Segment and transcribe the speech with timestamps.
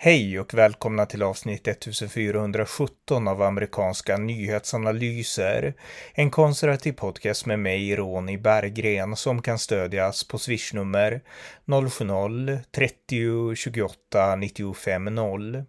[0.00, 5.74] Hej och välkomna till avsnitt 1417 av amerikanska nyhetsanalyser.
[6.14, 11.20] En konservativ podcast med mig, Ronny Berggren, som kan stödjas på swishnummer
[11.66, 15.64] 070-30 28 95 0.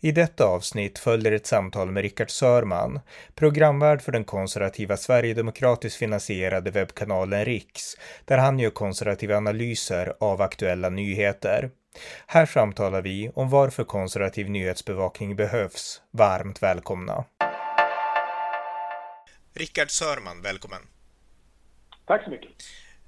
[0.00, 3.00] I detta avsnitt följer ett samtal med Rickard Sörman,
[3.34, 10.88] programvärd för den konservativa Sverigedemokratiskt finansierade webbkanalen Riks, där han gör konservativa analyser av aktuella
[10.88, 11.70] nyheter.
[12.26, 16.02] Här samtalar vi om varför konservativ nyhetsbevakning behövs.
[16.10, 17.24] Varmt välkomna!
[19.54, 20.80] Rickard Sörman, välkommen!
[22.06, 22.50] Tack så mycket!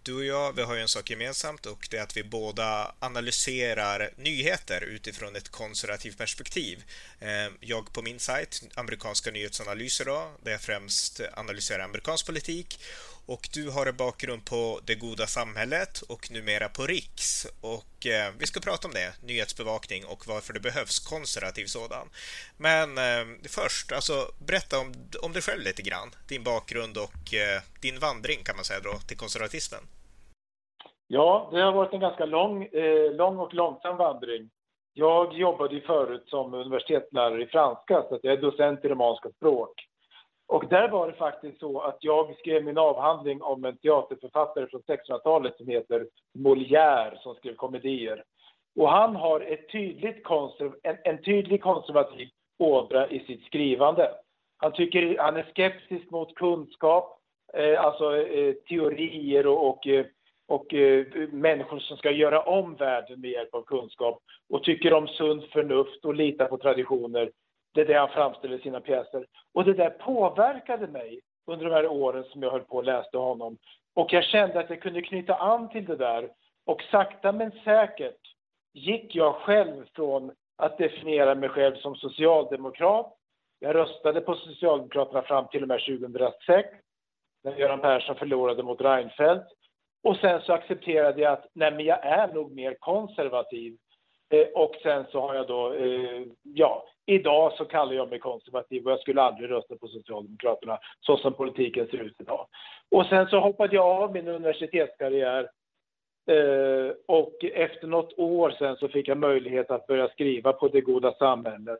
[0.02, 2.94] Du och jag, vi har ju en sak gemensamt och det är att vi båda
[2.98, 6.84] analyserar nyheter utifrån ett konservativt perspektiv.
[7.20, 12.80] Eh, jag på min sajt, amerikanska nyhetsanalyser då, där jag främst analyserar amerikansk politik
[13.32, 17.28] och du har en bakgrund på Det goda samhället och numera på Riks.
[17.74, 22.06] Och eh, vi ska prata om det, nyhetsbevakning och varför det behövs konservativ sådan.
[22.66, 23.24] Men eh,
[23.58, 24.16] först, alltså
[24.48, 24.88] berätta om,
[25.26, 26.08] om dig själv lite grann.
[26.32, 29.84] Din bakgrund och eh, din vandring kan man säga då, till konservatismen.
[31.16, 34.50] Ja, det har varit en ganska lång, eh, lång och långsam vandring.
[34.94, 39.87] Jag jobbade ju förut som universitetslärare i franska, så jag är docent i romanska språk.
[40.48, 44.80] Och där var det faktiskt så att jag skrev min avhandling om en teaterförfattare från
[44.80, 46.06] 1600-talet som heter
[46.38, 48.24] Molière som skrev komedier.
[48.76, 54.10] Och han har ett tydligt konserv en, en tydlig konservativ ådra i sitt skrivande.
[54.56, 57.18] Han, tycker, han är skeptisk mot kunskap,
[57.54, 60.06] eh, alltså eh, teorier och, och, eh,
[60.48, 65.08] och eh, människor som ska göra om världen med hjälp av kunskap och tycker om
[65.08, 67.30] sunt förnuft och litar på traditioner
[67.78, 69.26] det är det han framställer i sina pjäser.
[69.54, 73.18] Och det där påverkade mig under de här åren som jag höll på och läste
[73.18, 73.58] honom.
[73.94, 76.30] Och jag kände att jag kunde knyta an till det där.
[76.66, 78.20] Och sakta men säkert
[78.74, 83.14] gick jag själv från att definiera mig själv som socialdemokrat.
[83.58, 86.68] Jag röstade på Socialdemokraterna fram till och med 2006
[87.44, 89.46] när Göran Persson förlorade mot Reinfeldt.
[90.02, 93.76] Och sen så accepterade jag att nej, men jag är nog mer konservativ.
[94.30, 98.86] Eh, och sen så har jag då, eh, ja, Idag så kallar jag mig konservativ
[98.86, 102.46] och jag skulle aldrig rösta på Socialdemokraterna så som politiken ser ut idag.
[102.90, 105.48] Och sen så hoppade jag av min universitetskarriär
[106.30, 110.80] eh, och efter något år sen så fick jag möjlighet att börja skriva på Det
[110.80, 111.78] goda samhället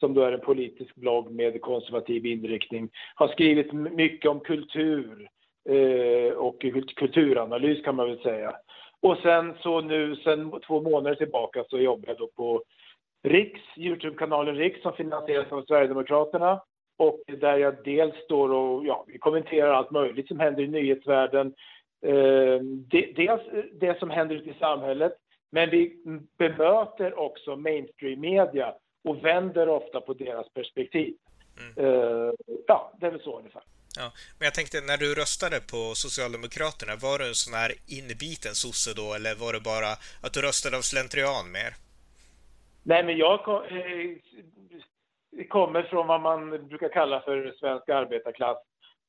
[0.00, 2.90] som då är en politisk blogg med konservativ inriktning.
[3.14, 5.28] Har skrivit mycket om kultur
[5.68, 6.64] eh, och
[6.96, 8.52] kulturanalys kan man väl säga.
[9.04, 12.62] Och sen så nu sen två månader tillbaka så jobbar jag då på
[13.22, 16.60] Riks, Youtube-kanalen Riks som finansieras av Sverigedemokraterna
[16.96, 21.54] och där jag dels står och ja, kommenterar allt möjligt som händer i nyhetsvärlden.
[22.06, 22.60] Eh,
[23.16, 23.42] dels
[23.72, 25.12] det som händer ute i samhället,
[25.50, 25.96] men vi
[26.38, 31.14] bemöter också mainstream-media och vänder ofta på deras perspektiv.
[31.76, 31.86] Mm.
[31.86, 32.32] Eh,
[32.66, 33.62] ja, det är väl så ungefär.
[33.96, 38.54] Ja, men jag tänkte, när du röstade på Socialdemokraterna, var du en sån här inbiten
[38.54, 39.90] sosse då, eller var det bara
[40.24, 41.70] att du röstade av slentrian mer?
[42.82, 48.58] Nej, men jag kom, eh, kommer från vad man brukar kalla för svensk arbetarklass.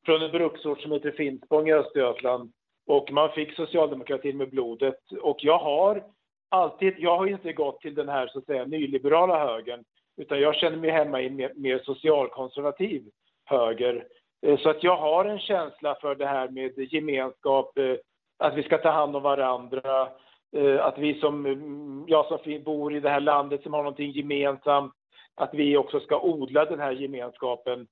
[0.05, 2.51] Från en bruksort som heter Finspång i Östergötland.
[2.87, 4.99] Och man fick socialdemokratin med blodet.
[5.21, 6.03] Och jag har
[6.49, 9.83] alltid, jag har inte gått till den här så att säga nyliberala högern.
[10.17, 13.03] Utan jag känner mig hemma i en mer, mer socialkonservativ
[13.45, 14.07] höger.
[14.45, 17.95] Eh, så att jag har en känsla för det här med gemenskap, eh,
[18.37, 20.09] att vi ska ta hand om varandra,
[20.55, 24.11] eh, att vi som, mm, jag som bor i det här landet som har någonting
[24.11, 24.93] gemensamt,
[25.35, 27.87] att vi också ska odla den här gemenskapen.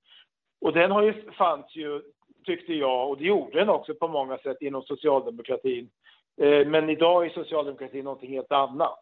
[0.61, 2.01] Och den har ju, fanns ju,
[2.45, 5.89] tyckte jag, och det gjorde den också på många sätt inom socialdemokratin.
[6.65, 8.99] Men idag är socialdemokratin någonting helt annat.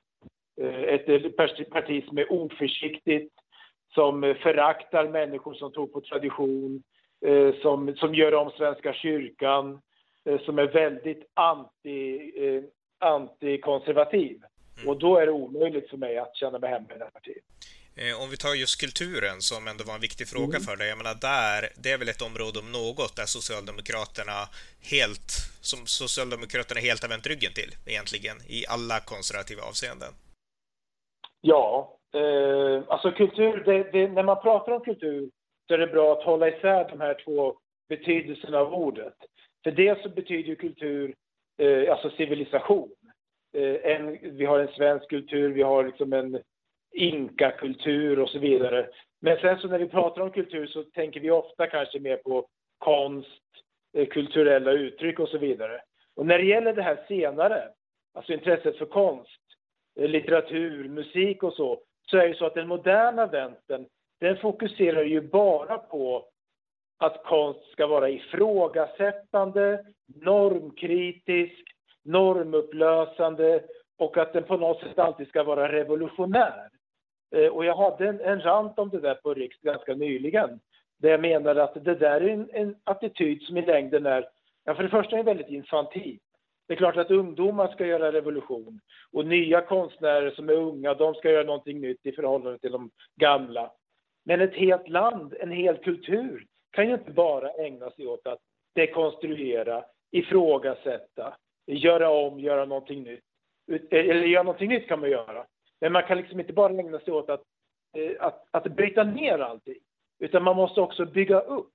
[0.61, 3.33] Ett parti som är oförsiktigt,
[3.93, 6.83] som föraktar människor som tror på tradition,
[7.61, 9.81] som, som gör om Svenska kyrkan,
[10.45, 12.31] som är väldigt anti
[12.99, 14.43] antikonservativ.
[14.77, 14.89] Mm.
[14.89, 17.43] Och då är det omöjligt för mig att känna mig hemma i det här partiet.
[17.95, 20.61] Eh, om vi tar just kulturen som ändå var en viktig fråga mm.
[20.61, 20.87] för dig.
[20.89, 24.39] Jag menar där, det är väl ett område om något där Socialdemokraterna
[24.93, 25.29] helt,
[25.61, 30.13] som Socialdemokraterna helt har vänt ryggen till egentligen i alla konservativa avseenden.
[31.41, 35.29] Ja, eh, alltså kultur, det, det, när man pratar om kultur
[35.71, 37.55] så är det bra att hålla isär de här två
[37.89, 39.13] betydelserna av ordet.
[39.63, 41.15] För det så betyder kultur
[41.57, 42.91] eh, alltså civilisation.
[43.53, 46.41] Eh, en, vi har en svensk kultur, vi har liksom en
[46.93, 48.89] inkakultur och så vidare.
[49.21, 52.47] Men sen så när vi pratar om kultur så tänker vi ofta kanske mer på
[52.77, 53.43] konst,
[53.97, 55.81] eh, kulturella uttryck och så vidare.
[56.15, 57.69] Och när det gäller det här senare,
[58.13, 59.41] alltså intresset för konst,
[59.99, 61.79] eh, litteratur, musik och så,
[62.09, 63.85] så är det så att den moderna vänstern,
[64.21, 66.25] den fokuserar ju bara på
[66.97, 69.85] att konst ska vara ifrågasättande,
[70.21, 71.63] normkritisk,
[72.03, 73.63] normupplösande
[73.97, 76.69] och att den på något sätt alltid ska vara revolutionär.
[77.35, 80.59] Eh, och jag hade en, en rant om det där på Riks ganska nyligen.
[80.99, 84.25] Där jag menade att det där är en, en attityd som i längden är,
[84.63, 86.19] ja för det första är väldigt infantil.
[86.67, 88.79] Det är klart att ungdomar ska göra revolution
[89.11, 92.89] och nya konstnärer som är unga, de ska göra någonting nytt i förhållande till de
[93.15, 93.71] gamla.
[94.23, 98.39] Men ett helt land, en hel kultur kan ju inte bara ägna sig åt att
[98.75, 103.23] dekonstruera, ifrågasätta, göra om, göra någonting nytt.
[103.71, 105.45] Eh, eller göra någonting nytt kan man göra.
[105.81, 107.43] Men man kan liksom inte bara ägna sig åt att,
[107.97, 109.79] eh, att, att bryta ner allting.
[110.19, 111.73] Utan man måste också bygga upp,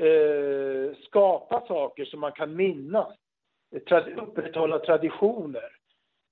[0.00, 3.16] eh, skapa saker som man kan minnas,
[4.16, 5.76] upprätthålla traditioner.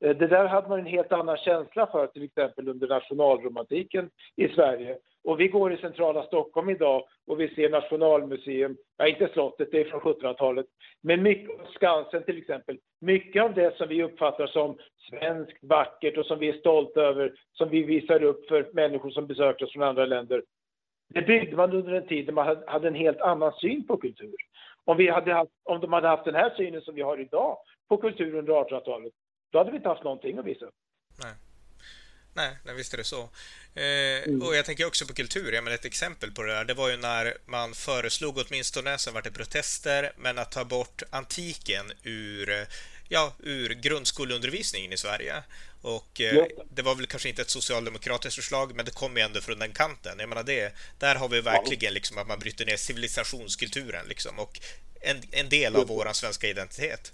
[0.04, 4.48] Eh, det där hade man en helt annan känsla för till exempel under nationalromantiken i
[4.48, 4.98] Sverige.
[5.24, 9.80] Och vi går i centrala Stockholm idag och vi ser Nationalmuseum, ja inte slottet, det
[9.80, 10.66] är från 1700-talet,
[11.00, 12.78] men mycket, Skansen till exempel.
[13.00, 14.78] Mycket av det som vi uppfattar som
[15.10, 19.26] svenskt, vackert och som vi är stolta över, som vi visar upp för människor som
[19.26, 20.42] besöker oss från andra länder.
[21.08, 24.34] Det byggde man under en tid när man hade en helt annan syn på kultur.
[24.84, 27.56] Om, vi hade haft, om de hade haft den här synen som vi har idag
[27.88, 29.12] på kultur under 1800-talet,
[29.52, 30.74] då hade vi inte haft någonting att visa upp.
[31.22, 31.51] Nej.
[32.34, 33.30] Nej, nej, visst är det så.
[33.74, 34.42] Eh, mm.
[34.42, 35.52] Och jag tänker också på kultur.
[35.52, 39.14] Jag menar, ett exempel på det där, det var ju när man föreslog, åtminstone, sen
[39.14, 42.66] var det protester, men att ta bort antiken ur,
[43.08, 45.42] ja, ur grundskoleundervisningen i Sverige.
[45.82, 49.40] Och eh, det var väl kanske inte ett socialdemokratiskt förslag, men det kom ju ändå
[49.40, 50.18] från den kanten.
[50.18, 54.60] Jag menar, det, där har vi verkligen liksom att man bryter ner civilisationskulturen liksom, och
[55.00, 57.12] en, en del av vår svenska identitet.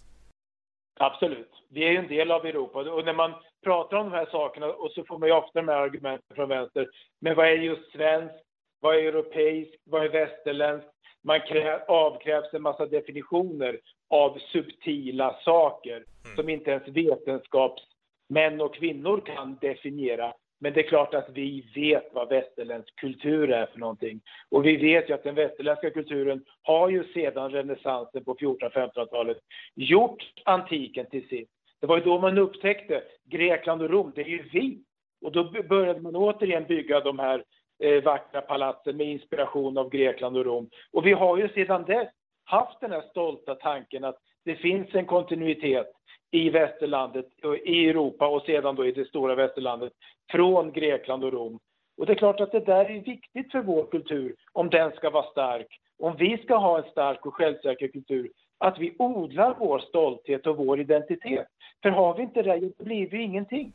[0.99, 1.51] Absolut.
[1.71, 3.35] Vi är ju en del av Europa och när man
[3.65, 6.49] pratar om de här sakerna och så får man ju ofta de här argumenten från
[6.49, 6.89] vänster.
[7.21, 8.45] Men vad är just svenskt?
[8.81, 9.83] Vad är europeiskt?
[9.85, 10.91] Vad är västerländskt?
[11.23, 13.81] Man krä, avkrävs en massa definitioner
[14.11, 16.37] av subtila saker mm.
[16.37, 20.33] som inte ens vetenskapsmän och kvinnor kan definiera.
[20.61, 24.21] Men det är klart att vi vet vad västerländsk kultur är för någonting.
[24.49, 29.39] Och vi vet ju att den västerländska kulturen har ju sedan renässansen på 1400-1500-talet
[29.75, 31.51] gjort antiken till sitt.
[31.81, 34.79] Det var ju då man upptäckte Grekland och Rom, det är ju vi.
[35.23, 37.45] Och då började man återigen bygga de här
[37.83, 40.71] eh, vackra palatsen med inspiration av Grekland och Rom.
[40.93, 42.09] Och vi har ju sedan dess
[42.45, 45.93] haft den här stolta tanken att det finns en kontinuitet
[46.31, 47.27] i västerlandet,
[47.65, 49.93] i Europa och sedan då i det stora västerlandet
[50.31, 51.59] från Grekland och Rom.
[51.97, 55.11] Och det är klart att det där är viktigt för vår kultur om den ska
[55.11, 55.67] vara stark.
[55.99, 60.57] Om vi ska ha en stark och självsäker kultur att vi odlar vår stolthet och
[60.57, 61.47] vår identitet.
[61.83, 63.73] För har vi inte det, blir vi ingenting.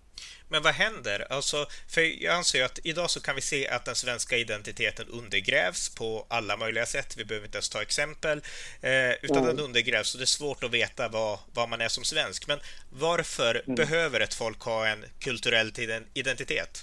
[0.49, 1.27] Men vad händer?
[1.29, 1.57] Alltså,
[1.93, 6.25] för jag anser att idag så kan vi se att den svenska identiteten undergrävs på
[6.29, 7.15] alla möjliga sätt.
[7.17, 8.37] Vi behöver inte ens ta exempel,
[8.81, 9.55] eh, utan mm.
[9.55, 12.47] den undergrävs och det är svårt att veta vad, vad man är som svensk.
[12.47, 12.59] Men
[13.07, 13.75] varför mm.
[13.75, 15.69] behöver ett folk ha en kulturell
[16.13, 16.73] identitet?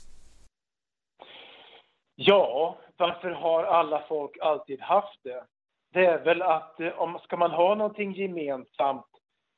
[2.15, 5.45] Ja, varför har alla folk alltid haft det?
[5.93, 9.07] Det är väl att eh, om ska man ha någonting gemensamt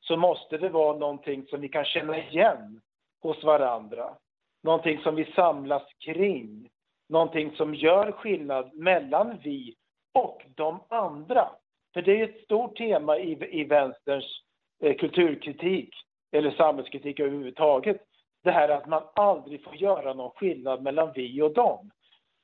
[0.00, 2.80] så måste det vara någonting som vi kan känna igen
[3.22, 4.14] hos varandra.
[4.62, 6.68] Någonting som vi samlas kring.
[7.08, 9.74] Någonting som gör skillnad mellan vi
[10.14, 11.48] och de andra.
[11.94, 14.42] För det är ett stort tema i, i vänsterns
[14.82, 15.94] eh, kulturkritik,
[16.32, 18.02] eller samhällskritik överhuvudtaget.
[18.44, 21.90] Det här att man aldrig får göra någon skillnad mellan vi och dem.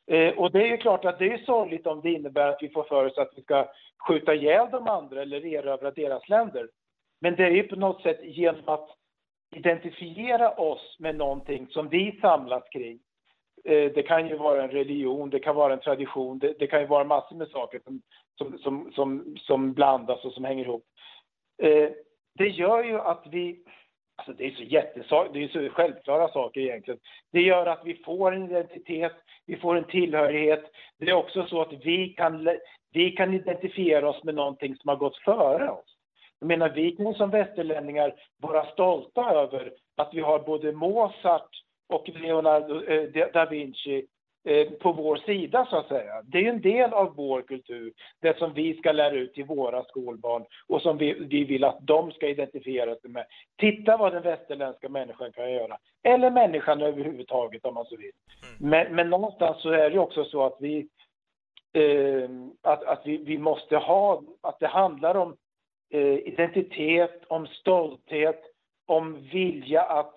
[0.08, 2.68] Eh, och det är ju klart att det är sorgligt om det innebär att vi
[2.68, 3.68] får för oss att vi ska
[4.08, 6.68] skjuta ihjäl de andra eller erövra deras länder.
[7.20, 8.88] Men det är ju på något sätt genom att
[9.56, 12.98] identifiera oss med någonting som vi samlas kring.
[13.64, 16.80] Eh, det kan ju vara en religion, det kan vara en tradition, det, det kan
[16.80, 18.02] ju vara massor med saker som,
[18.38, 20.84] som, som, som, som blandas och som hänger ihop.
[21.62, 21.90] Eh,
[22.34, 23.64] det gör ju att vi
[24.18, 27.00] Alltså det är så jättesak, det är så självklara saker egentligen.
[27.32, 29.12] Det gör att vi får en identitet,
[29.46, 30.64] vi får en tillhörighet.
[30.98, 32.48] Det är också så att vi kan,
[32.92, 35.96] vi kan identifiera oss med någonting som har gått före oss.
[36.40, 41.50] Jag menar, vi kan som västerlänningar vara stolta över att vi har både Mozart
[41.88, 44.06] och Leonardo eh, da Vinci
[44.80, 46.22] på vår sida så att säga.
[46.24, 49.84] Det är en del av vår kultur, det som vi ska lära ut till våra
[49.84, 53.26] skolbarn och som vi, vi vill att de ska identifiera sig med.
[53.58, 55.78] Titta vad den västerländska människan kan göra.
[56.02, 58.12] Eller människan överhuvudtaget om man så vill.
[58.60, 58.70] Mm.
[58.70, 60.88] Men, men någonstans så är det också så att vi,
[61.72, 62.30] eh,
[62.62, 65.36] att, att vi, vi måste ha, att det handlar om
[65.90, 68.42] eh, identitet, om stolthet,
[68.86, 70.14] om vilja att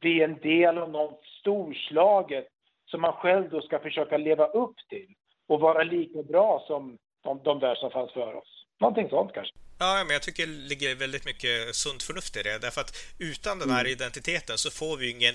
[0.00, 2.48] bli en del av något storslaget
[2.94, 5.08] som man själv då ska försöka leva upp till
[5.48, 8.66] och vara lika bra som de, de där som fanns för oss.
[8.80, 9.54] Någonting sånt kanske.
[9.78, 12.58] Ja, men jag tycker det ligger väldigt mycket sunt förnuft i det.
[12.58, 13.92] Därför att utan den här mm.
[13.92, 15.34] identiteten så får vi ingen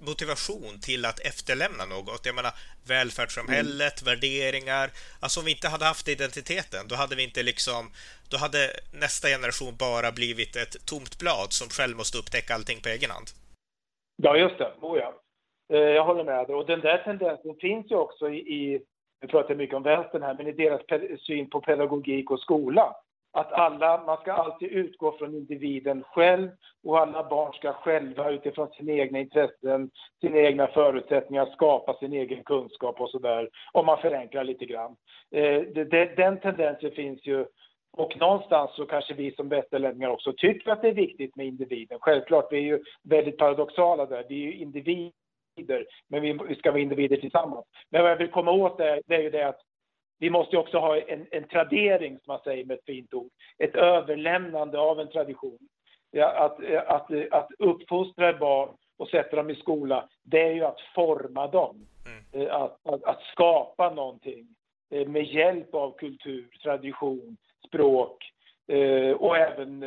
[0.00, 2.26] motivation till att efterlämna något.
[2.26, 2.52] Jag menar,
[2.88, 4.06] välfärdssamhället, mm.
[4.10, 4.90] värderingar.
[5.20, 7.90] Alltså om vi inte hade haft identiteten, då hade vi inte liksom...
[8.30, 8.60] Då hade
[8.92, 13.26] nästa generation bara blivit ett tomt blad som själv måste upptäcka allting på egen hand.
[14.22, 14.72] Ja, just det.
[14.80, 15.20] Oh, ja.
[15.70, 16.56] Eh, jag håller med dig.
[16.56, 18.80] Och den där tendensen finns ju också i, i
[19.28, 20.80] pratar mycket om vänstern här, men i deras
[21.20, 22.96] syn på pedagogik och skola.
[23.32, 26.50] Att alla, man ska alltid utgå från individen själv
[26.84, 32.44] och alla barn ska själva utifrån sina egna intressen, sina egna förutsättningar skapa sin egen
[32.44, 34.96] kunskap och sådär, om man förenklar lite grann.
[35.30, 35.62] Eh,
[36.16, 37.46] den tendensen finns ju
[37.92, 41.98] och någonstans så kanske vi som västerlänningar också tycker att det är viktigt med individen.
[42.00, 44.24] Självklart, vi är ju väldigt paradoxala där.
[44.28, 45.12] Vi är ju individer
[45.60, 47.66] individer, men vi, vi ska vara individer tillsammans.
[47.90, 49.60] Men vad jag vill komma åt är, det är ju det att
[50.18, 53.30] vi måste också ha en, en tradering, som man säger med ett fint ord.
[53.58, 55.58] Ett överlämnande av en tradition.
[56.10, 60.80] Ja, att, att, att uppfostra barn och sätta dem i skola, det är ju att
[60.94, 61.86] forma dem.
[62.06, 62.46] Mm.
[62.46, 64.46] Eh, att, att, att, skapa någonting
[64.90, 67.36] eh, med hjälp av kultur, tradition,
[67.66, 68.32] språk
[68.68, 69.80] eh, och även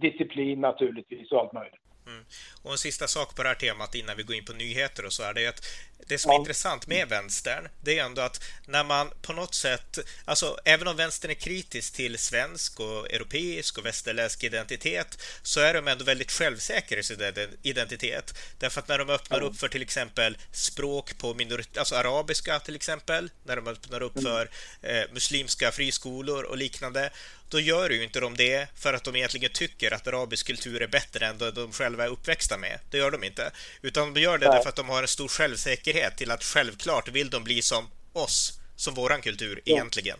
[0.00, 1.81] disciplin naturligtvis och allt möjligt.
[2.06, 2.24] Mm.
[2.62, 5.12] Och en sista sak på det här temat innan vi går in på nyheter och
[5.12, 5.66] så är det att
[6.06, 6.38] det som är ja.
[6.38, 10.96] intressant med vänstern, det är ändå att när man på något sätt, alltså även om
[10.96, 16.32] vänstern är kritisk till svensk och europeisk och västerländsk identitet, så är de ändå väldigt
[16.32, 18.38] självsäkra i sin identitet.
[18.58, 19.46] Därför att när de öppnar ja.
[19.46, 24.16] upp för till exempel språk på minoritet, alltså arabiska till exempel, när de öppnar upp
[24.16, 24.24] mm.
[24.24, 24.50] för
[24.82, 27.10] eh, muslimska friskolor och liknande,
[27.52, 30.86] då gör ju inte de det för att de egentligen tycker att arabisk kultur är
[30.86, 32.78] bättre än det de själva är uppväxta med.
[32.90, 33.42] Det gör de inte.
[33.82, 37.30] Utan de gör det därför att de har en stor självsäkerhet till att självklart vill
[37.30, 40.18] de bli som oss, som våran kultur egentligen.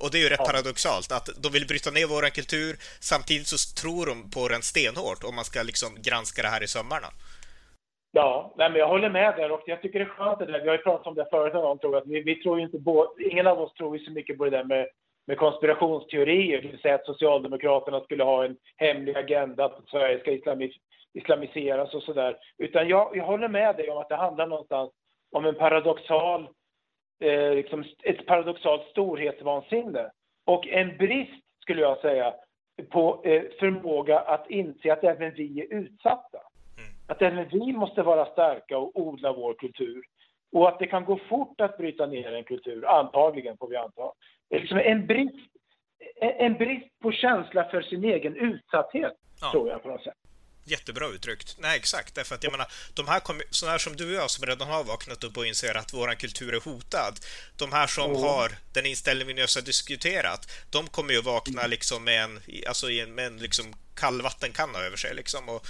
[0.00, 3.56] Och det är ju rätt paradoxalt att de vill bryta ner våran kultur samtidigt så
[3.82, 7.08] tror de på den stenhårt om man ska liksom granska det här i sömmarna.
[8.12, 10.60] Ja, nej, men jag håller med där och jag tycker det är skönt det där.
[10.60, 12.78] Vi har ju pratat om det förut någon gång, tror att vi, vi tror inte
[12.78, 14.86] på, ingen av oss tror ju så mycket på det där med
[15.28, 20.30] med konspirationsteorier, det vill säga att Socialdemokraterna skulle ha en hemlig agenda, att Sverige ska
[20.32, 20.72] islamis
[21.12, 22.36] islamiseras och sådär.
[22.58, 24.90] Utan jag, jag håller med dig om att det handlar någonstans
[25.32, 26.48] om en paradoxal,
[27.20, 30.10] eh, liksom ett paradoxalt storhetsvansinne.
[30.46, 32.34] Och en brist, skulle jag säga,
[32.90, 36.38] på eh, förmåga att inse att även vi är utsatta.
[36.78, 36.90] Mm.
[37.08, 40.02] Att även vi måste vara starka och odla vår kultur.
[40.52, 44.12] Och att det kan gå fort att bryta ner en kultur, antagligen får vi anta.
[44.50, 45.50] Liksom en brist,
[46.20, 49.50] en brist på känsla för sin egen utsatthet, ja.
[49.52, 50.14] tror jag på något sätt.
[50.64, 51.56] Jättebra uttryckt.
[51.60, 52.14] Nej, exakt.
[52.14, 54.84] Därför att jag menar, de här sådana här som du och jag som redan har
[54.84, 57.14] vaknat upp och inser att vår kultur är hotad,
[57.62, 58.22] de här som mm.
[58.22, 60.42] har den inställning vi nyss har diskuterat,
[60.74, 61.70] de kommer ju vakna mm.
[61.70, 62.34] liksom med en,
[62.68, 62.86] alltså
[63.16, 63.66] med en liksom
[64.02, 65.42] kallvattenkanna över sig liksom.
[65.54, 65.62] Och,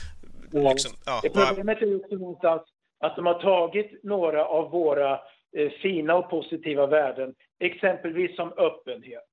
[0.70, 2.62] liksom ja, Problemet är också någonstans
[3.04, 5.12] att de har tagit några av våra
[5.56, 9.25] eh, fina och positiva värden, exempelvis som öppenhet.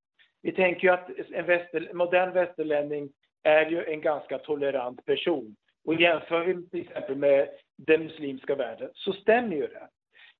[0.41, 3.10] Vi tänker ju att en väster, modern västerlänning
[3.44, 5.55] är ju en ganska tolerant person.
[5.86, 9.88] Och jämför vi till exempel med den muslimska världen så stämmer ju det.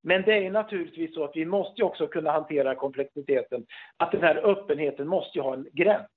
[0.04, 3.66] Men det är naturligtvis så att vi måste också kunna hantera komplexiteten.
[3.98, 6.08] Att den här öppenheten måste ju ha en gräns.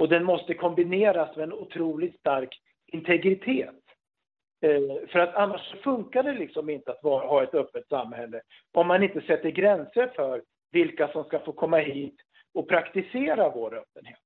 [0.00, 3.74] Och den måste kombineras med en otroligt stark integritet.
[4.62, 8.40] Eh, för att annars funkar det liksom inte att vara, ha ett öppet samhälle
[8.72, 12.16] om man inte sätter gränser för vilka som ska få komma hit
[12.54, 14.18] och praktisera vår öppenhet.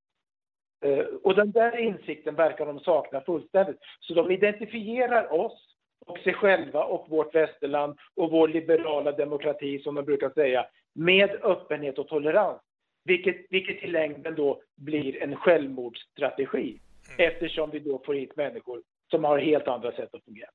[0.84, 3.78] Eh, och den där insikten verkar de sakna fullständigt.
[4.00, 9.94] Så de identifierar oss och sig själva och vårt västerland och vår liberala demokrati, som
[9.94, 12.60] de brukar säga, med öppenhet och tolerans.
[13.04, 16.78] Vilket, vilket i längden då blir en självmordsstrategi
[17.18, 17.32] mm.
[17.32, 18.82] eftersom vi då får hit människor
[19.14, 20.50] som har helt andra sätt att fungera.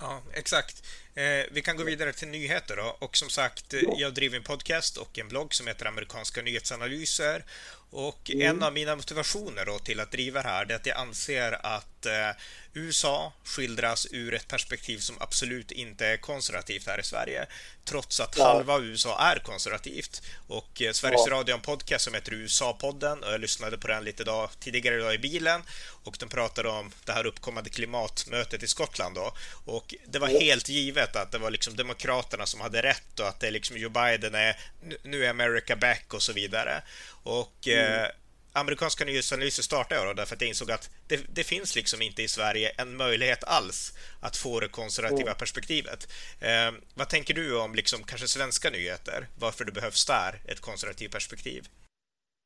[0.00, 0.86] Ja, exakt.
[1.14, 2.96] Eh, vi kan gå vidare till nyheter då.
[2.98, 3.94] Och som sagt, ja.
[3.96, 7.44] jag driver en podcast och en blogg som heter Amerikanska nyhetsanalyser.
[7.90, 8.46] Och mm.
[8.50, 12.06] en av mina motivationer då till att driva det här är att jag anser att
[12.06, 12.30] eh,
[12.74, 17.46] USA skildras ur ett perspektiv som absolut inte är konservativt här i Sverige.
[17.84, 18.44] Trots att ja.
[18.44, 20.22] halva USA är konservativt.
[20.46, 21.32] Och eh, Sveriges ja.
[21.32, 25.14] Radio en podcast som heter USA-podden och jag lyssnade på den lite dag, tidigare idag
[25.14, 25.62] i bilen.
[26.04, 29.34] Och de pratade om det här uppkommande klimatmötet i Skottland då.
[29.64, 30.40] Och det var ja.
[30.40, 33.76] helt givet att det var liksom Demokraterna som hade rätt och att det är liksom
[33.76, 34.56] Joe Biden är
[35.02, 36.82] nu är America back och så vidare.
[37.22, 38.02] Och mm.
[38.02, 38.08] eh,
[38.52, 42.22] amerikanska nyhetsanalyser startade jag då därför att jag insåg att det, det, finns liksom inte
[42.22, 43.78] i Sverige en möjlighet alls
[44.22, 45.42] att få det konservativa mm.
[45.42, 46.00] perspektivet.
[46.40, 49.26] Eh, vad tänker du om liksom kanske svenska nyheter?
[49.40, 51.62] Varför det behövs där ett konservativt perspektiv?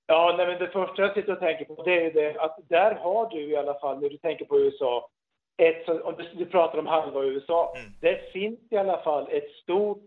[0.07, 2.95] Ja, nej, men det första jag sitter och tänker på det är det att där
[2.95, 5.09] har du i alla fall, när du tänker på USA,
[5.57, 7.93] ett, om du, du pratar om halva USA, mm.
[8.01, 10.07] det finns i alla fall ett stort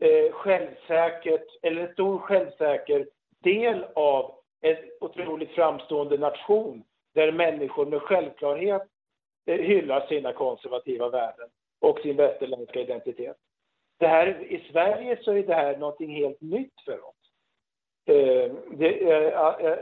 [0.00, 3.06] eh, självsäkert, eller en stor självsäker
[3.44, 6.84] del av en otroligt framstående nation
[7.14, 8.82] där människor med självklarhet
[9.46, 11.48] eh, hyllar sina konservativa värden
[11.80, 13.36] och sin västerländska identitet.
[13.98, 17.16] Det här, I Sverige så är det här någonting helt nytt för oss.
[18.06, 19.78] Eh, det, eh, eh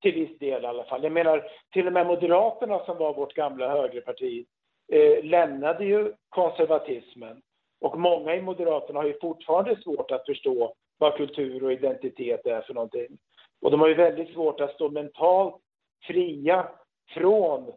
[0.00, 1.02] till viss del i alla fall.
[1.02, 4.46] Jag menar, till och med Moderaterna som var vårt gamla högerparti
[4.92, 7.42] eh, lämnade ju konservatismen.
[7.80, 12.60] Och många i Moderaterna har ju fortfarande svårt att förstå vad kultur och identitet är
[12.60, 13.18] för någonting.
[13.62, 15.56] Och de har ju väldigt svårt att stå mentalt
[16.06, 16.68] fria
[17.14, 17.72] från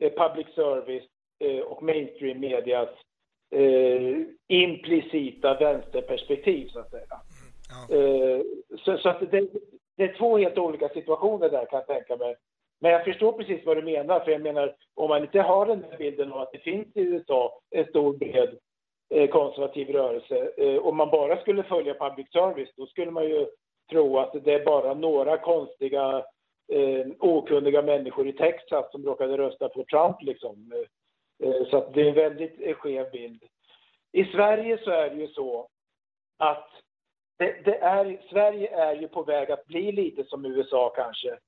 [0.00, 1.04] eh, public service
[1.38, 2.88] eh, och mainstream medias
[3.50, 4.16] eh,
[4.48, 7.06] implicita vänsterperspektiv, så att säga.
[7.08, 7.96] Ja.
[8.78, 9.48] Så, så, att det,
[9.96, 12.36] det, är två helt olika situationer där, kan jag tänka mig.
[12.80, 15.84] Men jag förstår precis vad du menar, för jag menar, om man inte har den
[15.90, 18.58] här bilden av att det finns i USA en stor bred
[19.30, 20.50] konservativ rörelse,
[20.80, 23.46] om man bara skulle följa public service, då skulle man ju
[23.90, 26.24] tro att det är bara några konstiga,
[26.72, 30.16] eh, okunniga människor i Texas som råkade rösta på Trump.
[30.22, 30.72] Liksom.
[30.72, 33.42] Eh, eh så att det är en väldigt eh, skev bild.
[34.12, 35.68] I Sverige så är det ju så
[36.38, 36.70] att
[37.38, 41.38] det, det, är, Sverige är ju på väg att bli lite som USA kanske.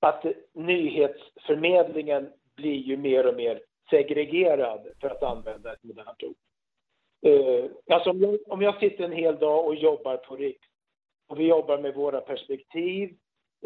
[0.00, 6.36] Att nyhetsförmedlingen blir ju mer och mer segregerad, för att använda ett modernt ord.
[7.26, 10.69] Eh, alltså om jag, om jag sitter en hel dag och jobbar på Riks
[11.30, 13.14] och vi jobbar med våra perspektiv,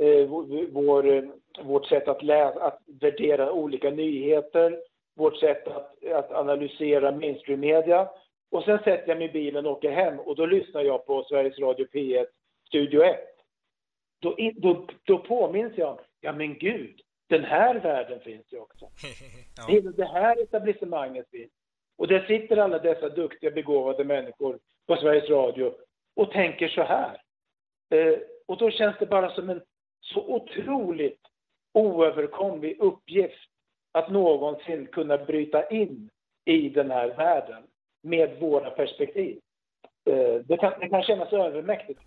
[0.00, 0.26] eh,
[0.72, 1.22] vår, eh,
[1.62, 4.80] vårt sätt att, läsa, att värdera olika nyheter,
[5.16, 8.08] vårt sätt att, att analysera mainstream-media.
[8.50, 11.24] Och sen sätter jag mig i bilen och åker hem och då lyssnar jag på
[11.24, 12.26] Sveriges Radio P1,
[12.68, 13.20] Studio 1.
[14.20, 18.88] Då, då, då påminns jag, ja men gud, den här världen finns ju också.
[19.68, 19.80] ja.
[19.96, 21.52] Det här etablissemanget finns.
[21.98, 25.74] Och där sitter alla dessa duktiga, begåvade människor på Sveriges Radio
[26.16, 27.23] och tänker så här.
[27.94, 29.62] Eh, och då känns det bara som en
[30.00, 31.20] så otroligt
[31.74, 33.50] oöverkomlig uppgift
[33.92, 36.10] att någonsin kunna bryta in
[36.44, 37.62] i den här världen
[38.02, 39.38] med våra perspektiv.
[40.10, 42.00] Eh, det kan, det kan kännas övermäktigt.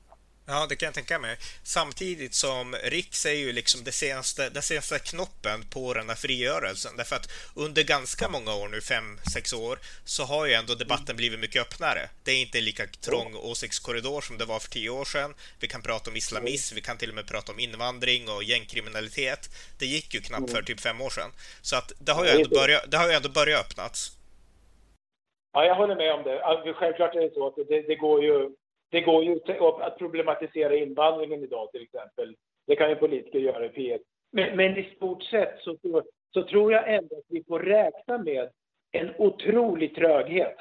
[0.50, 1.38] Ja, det kan jag tänka mig.
[1.64, 6.98] Samtidigt som Riks är ju liksom det senaste, den senaste knoppen på den här frigörelsen.
[6.98, 11.16] Därför att under ganska många år nu, fem, sex år, så har ju ändå debatten
[11.16, 12.10] blivit mycket öppnare.
[12.24, 15.34] Det är inte lika trång åsiktskorridor som det var för tio år sedan.
[15.60, 19.50] Vi kan prata om islamism, vi kan till och med prata om invandring och gängkriminalitet.
[19.80, 21.32] Det gick ju knappt för typ fem år sedan.
[21.62, 24.12] Så att det har ju ändå börjat, det har ju ändå börjat öppnats.
[25.54, 26.74] Ja, jag håller med om det.
[26.74, 28.50] Självklart är det så att det, det går ju
[28.90, 29.40] det går ju
[29.82, 32.36] att problematisera invandringen idag till exempel.
[32.68, 34.00] Det kan ju politiker göra i P1.
[34.32, 35.78] Men, men i stort sett så,
[36.34, 38.50] så, tror jag ändå att vi får räkna med
[38.92, 40.56] en otrolig tröghet.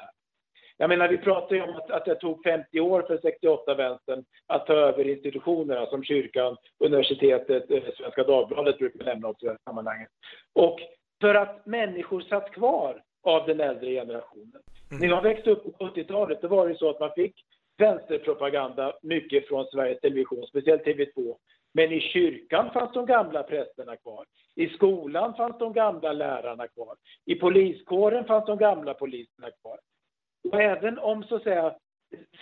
[0.77, 4.65] Jag menar, vi pratar ju om att, att det tog 50 år för 68-vänstern att
[4.65, 9.71] ta över institutionerna som kyrkan, universitetet, eh, Svenska Dagbladet brukar nämna också i det här
[9.71, 10.09] sammanhanget.
[10.53, 10.79] Och
[11.21, 14.61] för att människor satt kvar av den äldre generationen.
[14.91, 15.01] Mm.
[15.01, 17.35] När jag växte upp på 70-talet, då var det så att man fick
[17.77, 21.35] vänsterpropaganda mycket från Sveriges Television, speciellt TV2.
[21.73, 24.25] Men i kyrkan fanns de gamla prästerna kvar.
[24.55, 26.95] I skolan fanns de gamla lärarna kvar.
[27.25, 29.79] I poliskåren fanns de gamla poliserna kvar.
[30.51, 31.75] Och även om så att säga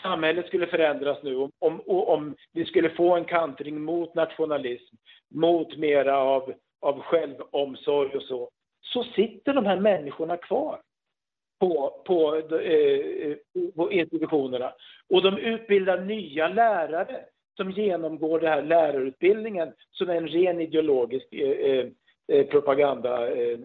[0.02, 4.95] samhället skulle förändras nu, om, om, om vi skulle få en kantring mot nationalism,
[5.34, 8.50] mot mera av, av självomsorg och så,
[8.82, 10.82] så sitter de här människorna kvar
[11.60, 13.36] på, på, eh,
[13.76, 14.74] på institutionerna.
[15.10, 17.26] Och de utbildar nya lärare
[17.58, 21.86] som genomgår den här lärarutbildningen som är en ren ideologisk eh, eh,
[22.28, 23.60] eh propaganda, eh,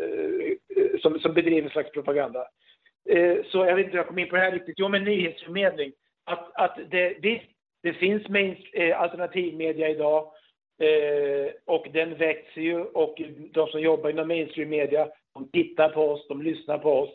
[0.00, 2.46] eh, som, som bedriver en slags propaganda.
[3.08, 4.78] Eh, så jag vet inte hur jag kom in på det här riktigt.
[4.78, 5.92] Jo, men nyhetsförmedling.
[6.24, 7.44] Att, att det, visst,
[7.82, 10.32] det finns main, eh, alternativmedia idag
[11.64, 13.22] och den växer ju och
[13.52, 17.10] de som jobbar inom mainstream media, de tittar på oss, de lyssnar på oss.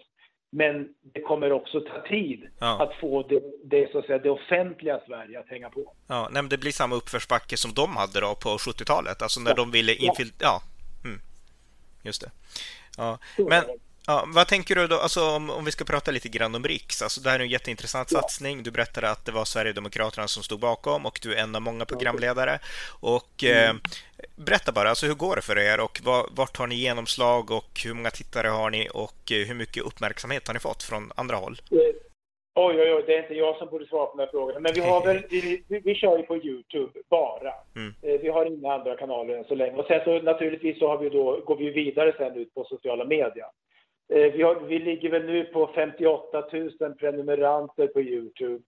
[0.56, 2.84] Men det kommer också ta tid ja.
[2.84, 5.94] att få det, det, så att säga, det offentliga Sverige att hänga på.
[6.08, 9.56] Ja, nej, det blir samma uppförsbacke som de hade då på 70-talet, alltså när ja.
[9.56, 10.50] de ville infiltrera...
[10.50, 10.62] Ja,
[11.04, 11.20] mm.
[12.04, 12.32] just det.
[12.98, 13.18] Ja.
[13.38, 13.64] Men
[14.08, 17.02] Ja, vad tänker du då, alltså om, om vi ska prata lite grann om Riks,
[17.02, 18.20] alltså det här är en jätteintressant ja.
[18.20, 18.64] satsning.
[18.64, 21.86] Du berättade att det var Sverigedemokraterna som stod bakom och du är en av många
[21.86, 22.60] programledare.
[23.02, 23.76] Och mm.
[23.76, 23.82] eh,
[24.36, 27.82] berätta bara, alltså hur går det för er och var, vart har ni genomslag och
[27.86, 31.36] hur många tittare har ni och eh, hur mycket uppmärksamhet har ni fått från andra
[31.36, 31.56] håll?
[31.72, 31.78] Eh,
[32.56, 34.62] oj, oj, oj, det är inte jag som borde svara på den här frågan.
[34.62, 37.54] Men vi har väl, vi, vi, vi kör ju på Youtube bara.
[37.76, 37.94] Mm.
[38.02, 39.78] Eh, vi har inga andra kanaler än så länge.
[39.78, 43.06] Och sen så naturligtvis så har vi då, går vi vidare sen ut på sociala
[43.06, 43.48] medier.
[44.08, 46.44] Vi, har, vi ligger väl nu på 58
[46.80, 48.64] 000 prenumeranter på Youtube.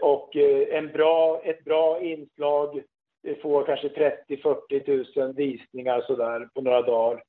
[0.00, 0.36] Och
[0.70, 2.82] en bra, ett bra inslag
[3.42, 3.88] får kanske
[4.28, 7.22] 30-40 000 visningar sådär på några dagar.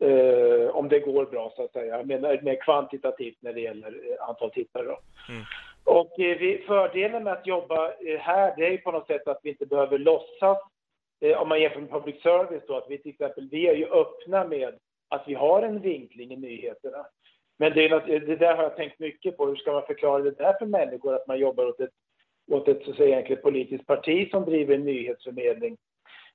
[0.00, 4.28] Eh, om det går bra så att säga, men mer kvantitativt när det gäller eh,
[4.28, 4.84] antal tittare.
[4.84, 4.98] Då.
[5.28, 5.44] Mm.
[5.84, 9.28] Och eh, vi, fördelen med att jobba eh, här, det är ju på något sätt
[9.28, 10.58] att vi inte behöver låtsas,
[11.20, 13.86] eh, om man jämför med public service då, att vi till exempel, vi är ju
[13.86, 17.06] öppna med att vi har en vinkling i nyheterna.
[17.58, 20.30] Men det, är det där har jag tänkt mycket på, hur ska man förklara det
[20.30, 21.90] där för människor, att man jobbar åt ett
[22.50, 25.76] åt ett så att säga, egentligen politiskt parti som driver en nyhetsförmedling.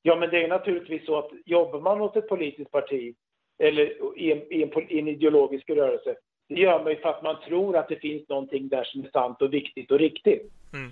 [0.01, 3.15] Ja, men det är naturligtvis så att jobbar man åt ett politiskt parti
[3.59, 6.15] eller i en, i en, i en ideologisk rörelse,
[6.49, 9.09] det gör man ju för att man tror att det finns någonting där som är
[9.09, 10.51] sant och viktigt och riktigt.
[10.73, 10.91] Mm.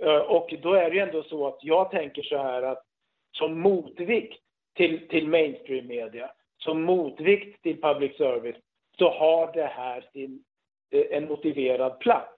[0.00, 2.82] Eh, och då är det ju ändå så att jag tänker så här att
[3.32, 4.42] som motvikt
[4.76, 8.56] till, till mainstream media, som motvikt till public service,
[8.98, 10.44] så har det här sin,
[10.90, 12.32] eh, en motiverad plats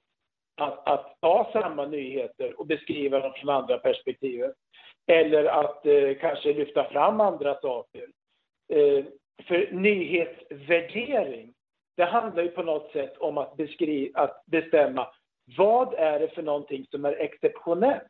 [0.56, 4.44] att, att ta samma nyheter och beskriva dem från andra perspektiv.
[5.06, 8.06] Eller att eh, kanske lyfta fram andra saker.
[8.72, 9.04] Eh,
[9.46, 11.54] för nyhetsvärdering,
[11.96, 15.08] det handlar ju på något sätt om att, beskriva, att bestämma
[15.56, 18.02] vad är det för någonting som är exceptionellt?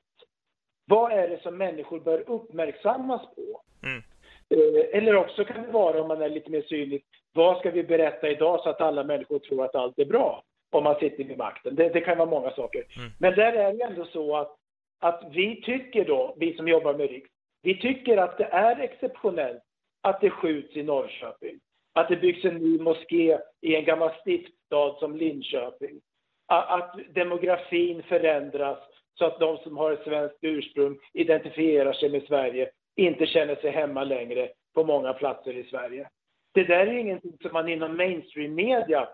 [0.85, 3.63] Vad är det som människor bör uppmärksammas på?
[3.83, 4.03] Mm.
[4.51, 7.83] Eh, eller också kan det vara, om man är lite mer synlig, vad ska vi
[7.83, 10.43] berätta idag så att alla människor tror att allt är bra?
[10.71, 11.75] om man sitter vid makten.
[11.75, 12.85] Det, det kan vara många saker.
[12.97, 13.11] Mm.
[13.19, 14.57] Men där är det ändå så att,
[15.01, 17.31] att vi tycker då, vi som jobbar med Riks,
[17.63, 19.63] vi tycker att det är exceptionellt
[20.03, 21.61] att det skjuts i Norrköping.
[21.95, 26.01] Att det byggs en ny moské i en gammal stiftstad som Linköping.
[26.47, 28.79] Att demografin förändras
[29.15, 33.71] så att de som har ett svenskt ursprung identifierar sig med Sverige, inte känner sig
[33.71, 36.09] hemma längre på många platser i Sverige.
[36.55, 39.09] Det där är ingenting som man inom mainstream media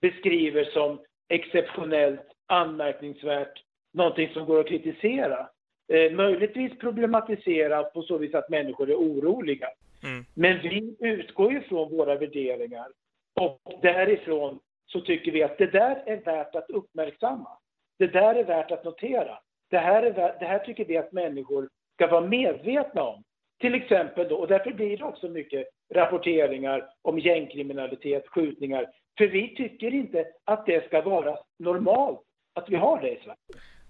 [0.00, 5.48] beskriver som exceptionellt, anmärkningsvärt, någonting som går att kritisera.
[5.92, 9.68] Eh, möjligtvis problematisera på så vis att människor är oroliga.
[10.04, 10.24] Mm.
[10.34, 12.86] Men vi utgår ju från våra värderingar
[13.40, 17.48] och därifrån så tycker vi att det där är värt att uppmärksamma.
[17.98, 19.38] Det där är värt att notera.
[19.70, 21.68] Det här, är, det här tycker vi att människor
[22.02, 23.22] ska vara medvetna om.
[23.60, 28.86] Till exempel då, och därför blir det också mycket rapporteringar om gängkriminalitet, skjutningar,
[29.18, 32.20] för vi tycker inte att det ska vara normalt
[32.54, 33.36] att vi har det i Sverige.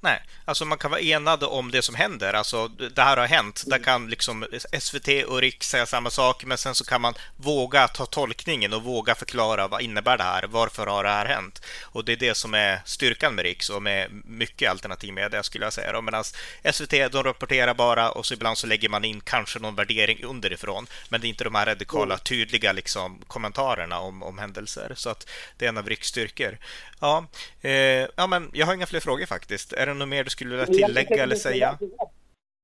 [0.05, 2.35] Nej, alltså man kan vara enad om det som händer.
[2.35, 3.65] Alltså det här har hänt.
[3.67, 4.47] Där kan liksom
[4.81, 8.83] SVT och Riks säga samma sak, men sen så kan man våga ta tolkningen och
[8.83, 10.45] våga förklara vad innebär det här?
[10.47, 11.62] Varför har det här hänt?
[11.83, 15.67] Och det är det som är styrkan med Riks och med mycket alternativ media skulle
[15.67, 16.01] jag säga.
[16.01, 16.25] Medan
[16.73, 20.87] SVT, de rapporterar bara och så ibland så lägger man in kanske någon värdering underifrån.
[21.09, 24.93] Men det är inte de här radikala, tydliga liksom, kommentarerna om, om händelser.
[24.97, 26.59] Så att det är en av Riks styrkor.
[27.01, 27.27] Ja,
[27.61, 27.73] eh,
[28.17, 29.73] ja, men jag har inga fler frågor faktiskt.
[29.73, 31.78] Är det något mer du skulle vilja tillägga eller säga?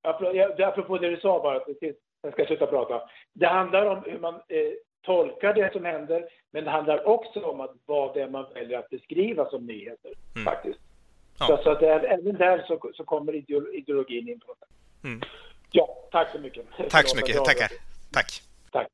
[0.03, 1.61] Apropå det du sa bara,
[2.23, 3.03] jag ska sluta prata.
[3.33, 7.61] Det handlar om hur man eh, tolkar det som händer, men det handlar också om
[7.61, 10.45] att vad det är man väljer att beskriva som nyheter, mm.
[10.45, 10.79] faktiskt.
[11.39, 11.47] Ja.
[11.47, 13.35] Så, så att är, även där så, så kommer
[13.77, 15.09] ideologin in på det.
[15.09, 15.21] Mm.
[15.71, 16.67] Ja, tack så mycket.
[16.91, 17.45] Tack så mycket.
[17.45, 17.71] Tackar.
[18.13, 18.43] Tack.
[18.71, 18.89] Tack.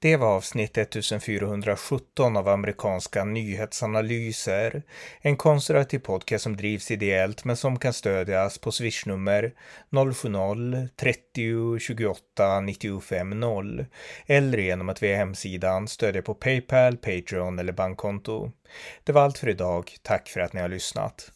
[0.00, 4.82] Det var avsnitt 1417 av amerikanska nyhetsanalyser.
[5.20, 9.52] En konservativ podcast som drivs ideellt men som kan stödjas på swishnummer
[9.90, 13.86] 070-30 28 95 0
[14.26, 18.52] eller genom att via hemsidan stödja på Paypal, Patreon eller bankkonto.
[19.04, 19.90] Det var allt för idag.
[20.02, 21.30] Tack för att ni har lyssnat.